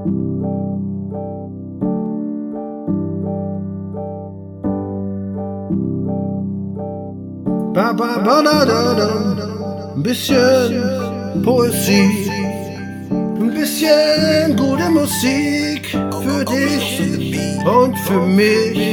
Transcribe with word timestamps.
Ba, 0.00 0.06
ba, 7.92 8.18
ba, 8.24 8.42
da, 8.42 8.64
da, 8.64 8.94
da. 8.94 9.92
Ein 9.94 10.02
bisschen 10.02 11.42
Poesie, 11.44 12.30
ein 13.10 13.52
bisschen 13.54 14.56
gute 14.56 14.88
Musik 14.88 15.86
für 16.22 16.44
dich 16.46 17.02
und 17.66 17.98
für 17.98 18.24
mich. 18.26 18.89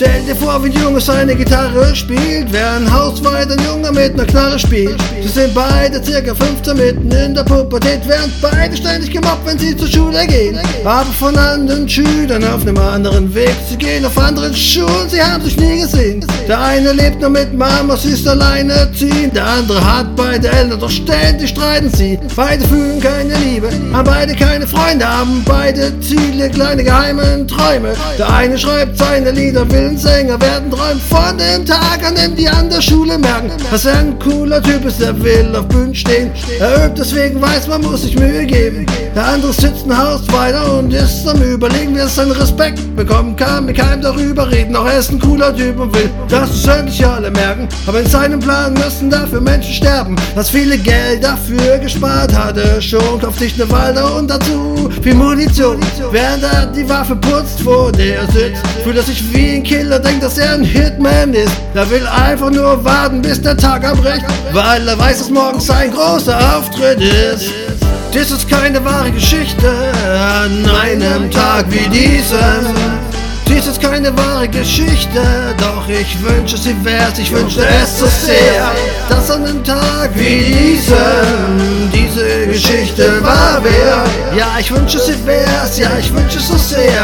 Stell 0.00 0.22
dir 0.22 0.36
vor, 0.36 0.62
wie 0.62 0.68
ein 0.68 0.80
Junge 0.80 1.00
seine 1.00 1.34
Gitarre 1.34 1.92
spielt, 1.92 2.52
während 2.52 2.88
hausweit 2.88 3.50
ein 3.50 3.58
Junge 3.64 3.90
mit 3.90 4.12
einer 4.12 4.26
Knarre 4.26 4.56
spielt. 4.56 4.94
Sie 5.20 5.26
sind 5.26 5.52
beide 5.52 6.00
circa 6.04 6.36
15 6.36 6.76
mitten 6.76 7.10
in 7.10 7.34
der 7.34 7.42
Pubertät, 7.42 8.02
während 8.06 8.32
beide 8.40 8.76
ständig 8.76 9.10
gemobbt, 9.10 9.44
wenn 9.44 9.58
sie 9.58 9.76
zur 9.76 9.88
Schule 9.88 10.24
gehen. 10.28 10.56
Aber 10.84 11.10
von 11.18 11.36
anderen 11.36 11.88
Schülern 11.88 12.44
auf 12.44 12.62
einem 12.62 12.78
anderen 12.78 13.34
Weg. 13.34 13.56
Sie 13.68 13.76
gehen 13.76 14.04
auf 14.04 14.16
anderen 14.16 14.54
Schulen, 14.54 15.08
sie 15.08 15.20
haben 15.20 15.42
sich 15.42 15.56
nie 15.56 15.80
gesehen. 15.80 16.24
Der 16.46 16.60
eine 16.60 16.92
lebt 16.92 17.20
nur 17.20 17.30
mit 17.30 17.52
Mama, 17.52 17.96
sie 17.96 18.12
ist 18.12 18.28
alleinerziehend. 18.28 19.34
Der 19.34 19.46
andere 19.46 19.84
hat 19.84 20.14
beide 20.14 20.48
Eltern, 20.48 20.78
doch 20.78 20.90
ständig 20.90 21.50
streiten 21.50 21.90
sie. 21.92 22.16
Beide 22.36 22.64
fühlen 22.68 23.00
keine 23.00 23.34
Liebe, 23.38 23.68
haben 23.92 24.08
beide 24.08 24.36
keine 24.36 24.64
Freunde, 24.64 25.08
haben 25.08 25.42
beide 25.44 25.92
Ziele, 25.98 26.48
kleine 26.50 26.84
geheime 26.84 27.44
Träume. 27.48 27.94
Der 28.16 28.32
eine 28.32 28.56
schreibt 28.56 28.96
seine 28.96 29.32
Lieder, 29.32 29.68
will 29.68 29.87
Sänger 29.96 30.40
werden, 30.40 30.70
träumt 30.70 31.02
von 31.02 31.38
dem 31.38 31.64
Tag, 31.64 32.04
an 32.04 32.14
dem 32.14 32.34
die 32.34 32.48
an 32.48 32.68
der 32.68 32.80
Schule 32.80 33.18
merken, 33.18 33.50
dass 33.70 33.84
er 33.84 33.98
ein 33.98 34.18
cooler 34.18 34.62
Typ 34.62 34.84
ist, 34.84 35.00
der 35.00 35.20
will 35.22 35.54
auf 35.54 35.66
Bühnen 35.68 35.94
stehen. 35.94 36.30
Er 36.60 36.86
übt, 36.86 36.94
deswegen 36.98 37.40
weiß, 37.40 37.68
man 37.68 37.82
muss 37.82 38.02
sich 38.02 38.18
Mühe 38.18 38.44
geben. 38.46 38.86
Der 39.14 39.26
andere 39.26 39.52
sitzt 39.52 39.86
ein 39.86 39.96
Haus 39.96 40.22
weiter 40.32 40.78
und 40.78 40.92
ist 40.92 41.26
am 41.26 41.40
Überlegen, 41.42 41.94
wie 41.94 42.00
er 42.00 42.08
seinen 42.08 42.32
Respekt 42.32 42.96
bekommen 42.96 43.36
kann. 43.36 43.66
Mit 43.66 43.76
keinem 43.76 44.02
darüber 44.02 44.50
reden, 44.50 44.74
auch 44.76 44.86
er 44.86 44.98
ist 44.98 45.10
ein 45.10 45.18
cooler 45.20 45.54
Typ 45.56 45.78
und 45.80 45.94
will, 45.94 46.10
dass 46.28 46.50
es 46.50 46.66
endlich 46.66 47.04
alle 47.04 47.30
merken. 47.30 47.68
Aber 47.86 48.00
in 48.00 48.06
seinem 48.06 48.40
Plan 48.40 48.74
müssen 48.74 49.10
dafür 49.10 49.40
Menschen 49.40 49.72
sterben. 49.74 50.16
Das 50.34 50.50
viele 50.50 50.78
Geld 50.78 51.24
dafür 51.24 51.78
gespart 51.78 52.36
hatte, 52.36 52.80
schon 52.82 53.20
kauft 53.20 53.38
sich 53.38 53.54
eine 53.54 53.70
Walder 53.70 54.16
und 54.16 54.28
dazu 54.28 54.90
viel 55.02 55.14
Munition. 55.14 55.80
Während 56.10 56.42
er 56.42 56.66
die 56.66 56.88
Waffe 56.88 57.16
putzt, 57.16 57.60
vor 57.60 57.92
der 57.92 58.20
er 58.20 58.26
sitzt, 58.32 58.62
fühlt 58.84 58.96
er 58.96 59.02
sich 59.02 59.22
wie 59.32 59.56
ein 59.56 59.62
Killer, 59.78 60.00
denkt, 60.00 60.24
dass 60.24 60.36
er 60.38 60.54
ein 60.54 60.64
Hitman 60.64 61.32
ist. 61.34 61.52
Der 61.72 61.88
will 61.88 62.04
einfach 62.08 62.50
nur 62.50 62.84
warten, 62.84 63.22
bis 63.22 63.40
der 63.40 63.56
Tag 63.56 63.84
abbricht, 63.84 64.24
weil 64.52 64.88
er 64.88 64.98
weiß, 64.98 65.18
dass 65.18 65.30
morgens 65.30 65.66
sein 65.66 65.92
großer 65.92 66.36
Auftritt 66.56 67.00
ist. 67.00 67.52
Dies 68.12 68.32
ist 68.32 68.48
keine 68.50 68.84
wahre 68.84 69.12
Geschichte 69.12 69.70
an 69.70 70.68
einem 70.82 71.30
Tag 71.30 71.66
wie 71.68 71.88
diesem. 71.90 72.74
Dies 73.46 73.68
ist 73.68 73.80
keine 73.80 74.14
wahre 74.16 74.48
Geschichte, 74.48 75.22
doch 75.58 75.88
ich 75.88 76.20
wünsche 76.22 76.56
sie 76.58 76.74
wär's, 76.82 77.18
ich 77.18 77.32
wünschte 77.32 77.64
es 77.82 78.00
so 78.00 78.06
sehr, 78.06 78.72
dass 79.08 79.30
an 79.30 79.44
einem 79.44 79.62
Tag 79.62 80.10
wie 80.14 80.42
diesem 80.42 81.88
diese 81.92 82.46
Geschichte 82.48 83.22
wahr 83.22 83.62
wär. 83.62 84.04
Ja, 84.36 84.48
ich 84.58 84.70
wünsche 84.72 84.98
sie 84.98 85.14
wär's, 85.24 85.78
ja, 85.78 85.90
ich 85.98 86.12
wünsche 86.12 86.38
es 86.38 86.48
so 86.48 86.56
sehr 86.56 87.00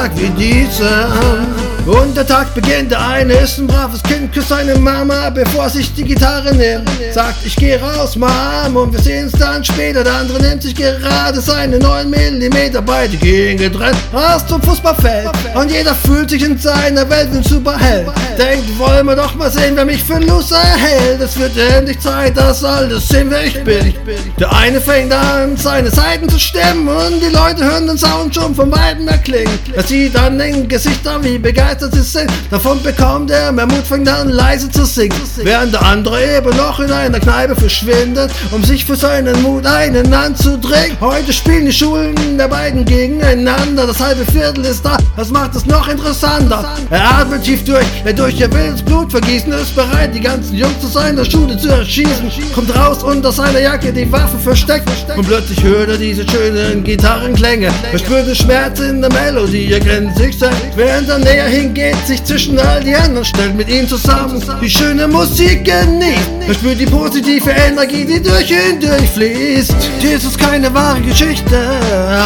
an 0.00 0.06
einem 0.06 0.14
Tag 0.14 0.16
wie 0.16 0.30
diesem. 0.30 1.69
Und 1.90 2.16
der 2.16 2.24
Tag 2.24 2.54
beginnt, 2.54 2.92
der 2.92 3.04
eine 3.04 3.32
ist 3.32 3.58
ein 3.58 3.66
braves 3.66 4.00
Kind, 4.04 4.32
küsst 4.32 4.50
seine 4.50 4.76
Mama, 4.76 5.28
bevor 5.30 5.64
er 5.64 5.70
sich 5.70 5.92
die 5.92 6.04
Gitarre 6.04 6.54
nimmt. 6.54 6.88
Sagt, 7.12 7.44
ich 7.44 7.56
geh 7.56 7.74
raus, 7.74 8.14
Mom, 8.14 8.76
und 8.76 8.92
wir 8.92 9.00
sehen's 9.00 9.32
dann 9.32 9.64
später. 9.64 10.04
Der 10.04 10.14
andere 10.14 10.40
nimmt 10.40 10.62
sich 10.62 10.76
gerade 10.76 11.40
seine 11.40 11.80
9 11.80 12.08
mm, 12.08 12.84
beide 12.86 13.16
gehen 13.16 13.58
getrennt 13.58 13.96
raus 14.14 14.46
zum 14.46 14.62
Fußballfeld. 14.62 15.30
Und 15.54 15.68
jeder 15.72 15.92
fühlt 15.96 16.30
sich 16.30 16.44
in 16.44 16.56
seiner 16.56 17.10
Welt 17.10 17.30
ein 17.32 17.42
Superheld. 17.42 18.06
Denkt, 18.38 18.78
wollen 18.78 19.06
wir 19.06 19.16
doch 19.16 19.34
mal 19.34 19.50
sehen, 19.50 19.74
wer 19.74 19.84
mich 19.84 20.04
für 20.04 20.20
Loser 20.20 20.62
hält. 20.62 21.20
Es 21.20 21.36
wird 21.36 21.56
endlich 21.56 21.98
Zeit, 21.98 22.36
dass 22.36 22.62
alles 22.62 23.08
sehen, 23.08 23.26
wer 23.30 23.44
ich 23.44 23.64
bin. 23.64 23.92
Der 24.38 24.52
eine 24.52 24.80
fängt 24.80 25.12
an, 25.12 25.56
seine 25.56 25.90
Seiten 25.90 26.28
zu 26.28 26.38
stemmen 26.38 26.86
und 26.86 27.20
die 27.20 27.34
Leute 27.34 27.64
hören 27.64 27.88
den 27.88 27.98
Sound 27.98 28.32
schon 28.32 28.54
von 28.54 28.70
weitem 28.70 29.08
erklingen. 29.08 29.58
Er 29.74 29.82
sieht 29.82 30.16
an 30.16 30.38
den 30.38 30.68
Gesichtern, 30.68 31.24
wie 31.24 31.36
begeistert 31.36 31.79
sie 31.88 32.02
sind. 32.02 32.30
Davon 32.50 32.82
bekommt 32.82 33.30
er 33.30 33.52
mehr 33.52 33.66
Mut, 33.66 33.86
fängt 33.86 34.08
an 34.08 34.28
leise 34.28 34.68
zu 34.70 34.84
singen. 34.84 35.14
Während 35.36 35.72
der 35.72 35.82
andere 35.82 36.36
eben 36.36 36.56
noch 36.56 36.80
in 36.80 36.90
einer 36.90 37.20
Kneipe 37.20 37.54
verschwindet, 37.54 38.30
um 38.50 38.62
sich 38.64 38.84
für 38.84 38.96
seinen 38.96 39.40
Mut 39.42 39.66
einen 39.66 40.12
anzudrängen. 40.12 40.96
Heute 41.00 41.32
spielen 41.32 41.66
die 41.66 41.72
Schulen 41.72 42.36
der 42.36 42.48
beiden 42.48 42.84
gegeneinander. 42.84 43.86
Das 43.86 44.00
halbe 44.00 44.24
Viertel 44.30 44.64
ist 44.64 44.84
da, 44.84 44.96
das 45.16 45.30
macht 45.30 45.54
es 45.54 45.66
noch 45.66 45.88
interessanter. 45.88 46.64
Er 46.90 47.18
atmet 47.18 47.44
tief 47.44 47.64
durch, 47.64 47.86
er 48.04 48.12
durch 48.12 48.38
ihr 48.40 48.52
wildes 48.52 48.82
Blut 48.82 49.10
vergießen, 49.10 49.52
ist 49.52 49.74
bereit, 49.74 50.14
die 50.14 50.20
ganzen 50.20 50.56
Jungs 50.56 50.80
zu 50.80 50.88
seiner 50.88 51.24
Schule 51.24 51.56
zu 51.56 51.68
erschießen. 51.68 52.30
Kommt 52.54 52.76
raus 52.76 53.02
unter 53.02 53.32
seiner 53.32 53.60
Jacke, 53.60 53.92
die 53.92 54.10
Waffe 54.10 54.38
versteckt. 54.38 54.88
Und 55.16 55.26
plötzlich 55.26 55.62
hört 55.62 55.88
er 55.88 55.96
diese 55.96 56.28
schönen 56.28 56.84
Gitarrenklänge. 56.84 57.70
Er 57.92 57.98
spürt 57.98 58.26
den 58.26 58.34
Schmerz 58.34 58.80
in 58.80 59.00
der 59.00 59.12
Melodie, 59.12 59.72
er 59.72 59.80
grenzt 59.80 60.18
sich 60.18 60.38
selbst, 60.38 60.76
während 60.76 61.08
er 61.08 61.18
näher 61.18 61.46
hingeht, 61.46 61.69
sich 62.06 62.24
zwischen 62.24 62.58
all 62.58 62.82
die 62.82 62.94
anderen 62.94 63.24
stellt 63.24 63.54
mit 63.54 63.68
ihm 63.68 63.86
zusammen 63.86 64.42
die 64.60 64.70
schöne 64.70 65.06
Musik 65.06 65.64
genießt. 65.64 66.30
Er 66.46 66.54
spürt 66.54 66.80
die 66.80 66.86
positive 66.86 67.50
Energie, 67.50 68.04
die 68.04 68.22
durch 68.22 68.50
ihn 68.50 68.80
durchfließt. 68.80 69.74
Dies 70.02 70.24
ist 70.24 70.38
keine 70.38 70.72
wahre 70.74 71.00
Geschichte 71.00 71.58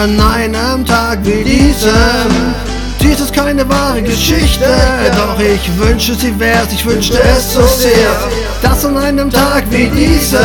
an 0.00 0.18
einem 0.18 0.84
Tag 0.84 1.18
wie 1.24 1.44
diesem. 1.44 2.75
Dies 3.00 3.20
ist 3.20 3.32
keine 3.32 3.68
wahre 3.68 4.02
Geschichte, 4.02 4.66
doch 5.16 5.38
ich 5.38 5.70
wünsche 5.78 6.14
sie 6.14 6.38
wär's, 6.38 6.72
ich 6.72 6.84
wünschte 6.84 7.18
es 7.20 7.52
so 7.52 7.62
sehr, 7.62 8.10
dass 8.62 8.84
an 8.84 8.96
einem 8.96 9.30
Tag 9.30 9.64
wie 9.70 9.86
diesem 9.88 10.40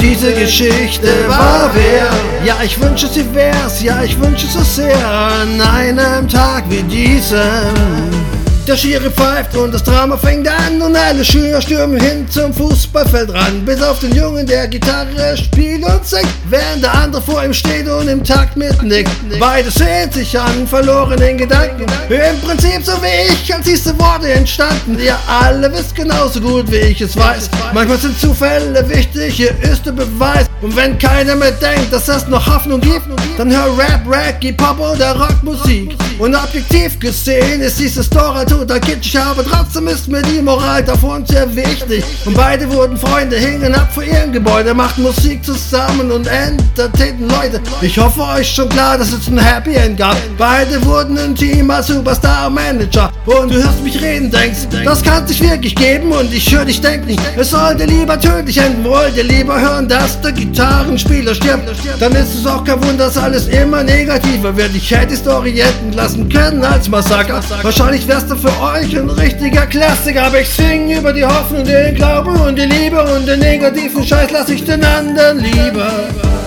diese 0.00 0.32
Geschichte 0.32 1.08
wahr 1.26 1.70
wär. 1.74 2.08
Ja, 2.44 2.56
ich 2.64 2.80
wünsche 2.80 3.08
sie 3.08 3.24
wär's, 3.34 3.82
ja, 3.82 4.02
ich 4.02 4.18
wünsche 4.18 4.46
es 4.46 4.52
so 4.52 4.62
sehr. 4.62 4.96
An 5.08 5.60
einem 5.60 6.28
Tag 6.28 6.64
wie 6.68 6.82
diesem. 6.82 8.37
Der 8.68 8.76
Schiri 8.76 9.08
pfeift 9.08 9.56
und 9.56 9.72
das 9.72 9.82
Drama 9.82 10.18
fängt 10.18 10.46
an 10.46 10.82
und 10.82 10.94
alle 10.94 11.24
Schüler 11.24 11.58
stürmen 11.62 11.98
hin 11.98 12.28
zum 12.28 12.52
Fußballfeld 12.52 13.32
ran. 13.32 13.64
Bis 13.64 13.80
auf 13.80 13.98
den 14.00 14.14
Jungen, 14.14 14.46
der 14.46 14.68
Gitarre 14.68 15.38
spielt 15.38 15.82
und 15.84 16.04
singt, 16.04 16.28
während 16.50 16.82
der 16.82 16.92
andere 16.92 17.22
vor 17.22 17.42
ihm 17.42 17.54
steht 17.54 17.88
und 17.88 18.08
im 18.08 18.22
Takt 18.22 18.58
mitnickt. 18.58 19.10
Beide 19.40 19.70
sehen 19.70 20.12
sich 20.12 20.38
an, 20.38 20.66
verloren 20.66 21.18
in 21.22 21.38
Gedanken. 21.38 21.86
Im 22.10 22.40
Prinzip 22.42 22.84
so 22.84 22.92
wie 23.00 23.32
ich, 23.32 23.54
als 23.54 23.64
diese 23.64 23.98
Worte 23.98 24.30
entstanden. 24.30 24.98
Ihr 24.98 25.16
alle 25.26 25.72
wisst 25.72 25.94
genauso 25.94 26.38
gut, 26.38 26.70
wie 26.70 26.76
ich 26.76 27.00
es 27.00 27.16
weiß. 27.16 27.48
Manchmal 27.72 27.96
sind 27.96 28.20
Zufälle 28.20 28.86
wichtig, 28.86 29.34
hier 29.34 29.54
ist 29.62 29.86
der 29.86 29.92
Beweis. 29.92 30.44
Und 30.60 30.76
wenn 30.76 30.98
keiner 30.98 31.36
mehr 31.36 31.52
denkt, 31.52 31.90
dass 31.90 32.08
es 32.08 32.26
noch 32.26 32.46
Hoffnung 32.46 32.80
gibt, 32.80 33.06
dann 33.38 33.50
hör 33.50 33.78
Rap, 33.78 34.02
Reggae, 34.06 34.52
Pop 34.52 34.78
oder 34.78 35.16
Rockmusik. 35.16 35.96
Und 36.18 36.34
objektiv 36.34 36.98
gesehen 36.98 37.62
ist 37.62 37.78
diese 37.78 38.02
Story 38.02 38.44
total 38.58 38.80
kitschig, 38.80 39.18
aber 39.20 39.44
trotzdem 39.44 39.86
ist 39.88 40.08
mir 40.08 40.22
die 40.22 40.42
Moral 40.42 40.82
davon 40.82 41.24
sehr 41.26 41.54
wichtig. 41.54 42.04
Und 42.24 42.34
beide 42.34 42.70
wurden 42.72 42.96
Freunde, 42.96 43.36
hingen 43.36 43.74
ab 43.74 43.88
vor 43.92 44.02
ihrem 44.02 44.32
Gebäude, 44.32 44.74
machten 44.74 45.02
Musik 45.02 45.44
zusammen 45.44 46.10
und 46.10 46.26
entertainten 46.26 47.28
Leute. 47.28 47.60
Ich 47.80 47.98
hoffe 47.98 48.22
euch 48.22 48.48
schon 48.52 48.68
klar, 48.68 48.98
dass 48.98 49.12
es 49.12 49.28
ein 49.28 49.38
Happy 49.38 49.74
End 49.74 49.96
gab. 49.96 50.16
Beide 50.36 50.84
wurden 50.84 51.16
ein 51.18 51.34
Team 51.34 51.70
als 51.70 51.86
Superstar 51.86 52.50
Manager. 52.50 53.10
Und 53.26 53.52
du 53.52 53.62
hörst 53.62 53.82
mich 53.82 54.00
reden, 54.00 54.30
denkst, 54.30 54.66
das 54.84 55.02
kann 55.02 55.26
sich 55.26 55.40
wirklich 55.40 55.74
geben 55.74 56.10
und 56.12 56.32
ich 56.32 56.52
höre 56.52 56.64
dich 56.64 56.80
denken, 56.80 57.16
es 57.36 57.50
sollte 57.50 57.84
lieber 57.84 58.18
tödlich 58.18 58.58
enden, 58.58 58.84
wollt 58.84 59.16
ihr 59.16 59.24
lieber 59.24 59.60
hören, 59.60 59.86
dass 59.88 60.20
der 60.20 60.32
Gitarrenspieler 60.32 61.34
stirbt. 61.34 61.68
Dann 62.00 62.12
ist 62.12 62.34
es 62.34 62.46
auch 62.46 62.64
kein 62.64 62.82
Wunder, 62.82 63.04
dass 63.06 63.16
alles 63.16 63.46
immer 63.48 63.84
negativer 63.84 64.56
wird. 64.56 64.74
Ich 64.74 64.90
hätte 64.90 65.16
Story 65.16 65.60
enden 65.60 65.92
lassen 65.92 66.28
können 66.28 66.64
als 66.64 66.88
Massaker. 66.88 67.40
Wahrscheinlich 67.62 68.06
wär's 68.08 68.26
dann 68.26 68.38
für 68.48 68.62
euch 68.62 68.96
ein 68.96 69.10
richtiger 69.10 69.66
Klassiker, 69.66 70.24
aber 70.24 70.40
ich 70.40 70.48
sing 70.48 70.90
über 70.90 71.12
die 71.12 71.24
Hoffnung, 71.24 71.64
den 71.64 71.94
Glauben 71.94 72.36
und 72.40 72.56
die 72.56 72.64
Liebe 72.64 73.02
und 73.02 73.26
den 73.26 73.40
negativen 73.40 74.04
Scheiß 74.04 74.30
lass 74.30 74.48
ich 74.48 74.64
den 74.64 74.84
anderen 74.84 75.38
lieber. 75.40 75.90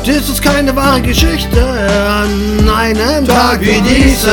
Dies 0.06 0.30
ist 0.30 0.42
keine 0.42 0.76
wahre 0.76 1.02
Geschichte 1.02 1.62
an 1.62 2.70
einem 2.70 3.28
Tag 3.28 3.62
wie 3.62 3.82
diesem. 3.82 4.32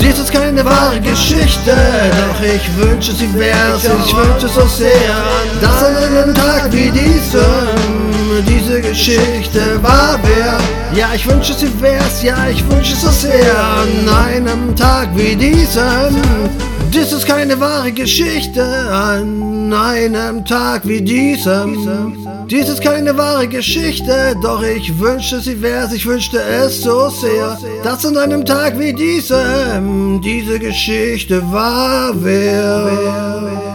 Dies 0.00 0.18
ist 0.18 0.32
keine 0.32 0.64
wahre 0.64 1.00
Geschichte, 1.00 1.72
doch 1.72 2.42
ich 2.42 2.76
wünsche 2.76 3.12
sie 3.12 3.32
wär's, 3.34 3.84
ich 3.84 4.16
wünsche 4.16 4.48
so 4.48 4.66
sehr, 4.66 5.14
dass 5.60 5.84
an 5.84 5.96
einem 5.96 6.34
Tag 6.34 6.72
wie 6.72 6.90
diesem 6.90 8.09
diese 8.42 8.80
Geschichte 8.80 9.60
wahr 9.82 10.18
wär. 10.22 10.58
Ja, 10.94 11.08
ich 11.14 11.28
wünsche 11.28 11.54
sie 11.54 11.68
wär's, 11.80 12.22
ja, 12.22 12.36
ich 12.50 12.68
wünsche 12.70 12.96
so 12.96 13.10
sehr 13.10 13.54
an 13.58 14.08
einem 14.08 14.76
Tag 14.76 15.08
wie 15.16 15.36
diesem. 15.36 16.16
Dies 16.92 17.12
ist 17.12 17.26
keine 17.26 17.60
wahre 17.60 17.92
Geschichte 17.92 18.64
an 18.64 19.72
einem 19.72 20.44
Tag 20.44 20.82
wie 20.84 21.00
diesem. 21.00 22.16
Dies 22.50 22.68
ist 22.68 22.82
keine 22.82 23.16
wahre 23.16 23.46
Geschichte, 23.46 24.34
doch 24.42 24.62
ich 24.62 24.98
wünschte 24.98 25.40
sie 25.40 25.62
wär's, 25.62 25.92
ich 25.92 26.04
wünschte 26.04 26.40
es 26.40 26.82
so 26.82 27.08
sehr, 27.08 27.56
dass 27.84 28.04
an 28.04 28.16
einem 28.16 28.44
Tag 28.44 28.76
wie 28.78 28.92
diesem 28.92 30.20
diese 30.20 30.58
Geschichte 30.58 31.40
wahr 31.52 32.12
wäre. 32.24 33.70